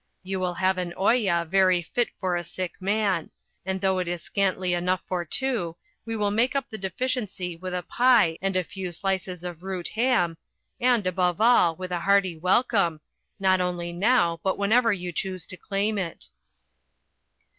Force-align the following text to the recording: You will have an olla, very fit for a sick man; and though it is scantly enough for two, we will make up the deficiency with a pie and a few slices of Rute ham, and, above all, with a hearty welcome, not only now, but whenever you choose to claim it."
You 0.23 0.39
will 0.39 0.55
have 0.55 0.79
an 0.79 0.93
olla, 0.97 1.45
very 1.47 1.79
fit 1.83 2.09
for 2.19 2.35
a 2.35 2.43
sick 2.43 2.71
man; 2.81 3.29
and 3.67 3.79
though 3.79 3.99
it 3.99 4.07
is 4.07 4.23
scantly 4.23 4.73
enough 4.73 5.03
for 5.05 5.23
two, 5.23 5.77
we 6.05 6.15
will 6.15 6.31
make 6.31 6.55
up 6.55 6.67
the 6.71 6.77
deficiency 6.79 7.55
with 7.55 7.75
a 7.75 7.83
pie 7.83 8.39
and 8.41 8.55
a 8.55 8.63
few 8.63 8.91
slices 8.91 9.43
of 9.43 9.61
Rute 9.61 9.89
ham, 9.89 10.37
and, 10.79 11.05
above 11.05 11.39
all, 11.39 11.75
with 11.75 11.91
a 11.91 11.99
hearty 11.99 12.35
welcome, 12.35 12.99
not 13.39 13.61
only 13.61 13.93
now, 13.93 14.39
but 14.41 14.57
whenever 14.57 14.91
you 14.91 15.11
choose 15.11 15.45
to 15.45 15.55
claim 15.55 15.99
it." 15.99 16.29